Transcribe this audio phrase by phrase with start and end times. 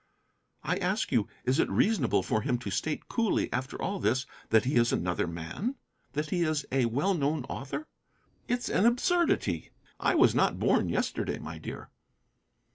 [0.63, 4.65] I ask you, is it reasonable for him to state coolly after all this that
[4.65, 5.75] he is another man?
[6.13, 7.87] That he is a well known author?
[8.47, 9.69] It's an absurdity.
[9.99, 11.91] I was not born yesterday, my dear."